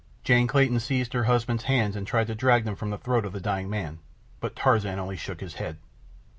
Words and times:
Jane 0.23 0.47
Clayton 0.47 0.79
seized 0.79 1.13
her 1.13 1.25
husband's 1.25 1.65
hands 1.65 1.95
and 1.95 2.07
tried 2.07 2.25
to 2.25 2.33
drag 2.33 2.63
them 2.65 2.73
from 2.75 2.89
the 2.89 2.97
throat 2.97 3.23
of 3.23 3.33
the 3.33 3.39
dying 3.39 3.69
man; 3.69 3.99
but 4.39 4.55
Tarzan 4.55 4.97
only 4.97 5.15
shook 5.15 5.41
his 5.41 5.53
head. 5.61 5.77